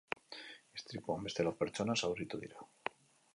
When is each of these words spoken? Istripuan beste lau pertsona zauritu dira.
Istripuan 0.79 1.27
beste 1.27 1.45
lau 1.49 1.53
pertsona 1.61 1.97
zauritu 2.01 2.41
dira. 2.47 2.67